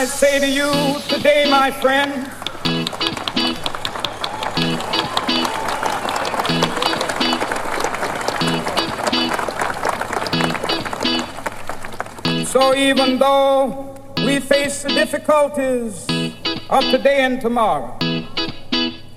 I 0.00 0.06
say 0.06 0.38
to 0.38 0.48
you 0.48 0.98
today, 1.10 1.46
my 1.50 1.70
friend, 1.70 2.26
so 12.46 12.74
even 12.74 13.18
though 13.18 13.94
we 14.24 14.40
face 14.40 14.84
the 14.84 14.88
difficulties 14.88 16.06
of 16.70 16.82
today 16.84 17.20
and 17.20 17.38
tomorrow, 17.38 17.98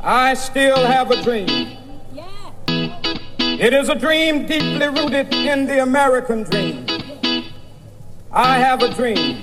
I 0.02 0.34
still 0.34 0.86
have 0.86 1.12
a 1.12 1.24
dream. 1.24 1.78
It 3.38 3.74
is 3.74 3.88
a 3.88 3.96
dream 3.96 4.46
deeply 4.46 4.90
rooted 4.90 5.34
in 5.34 5.66
the 5.66 5.82
American 5.82 6.44
dream. 6.44 6.86
I 8.34 8.58
have 8.58 8.84
a 8.84 8.94
dream. 8.94 9.43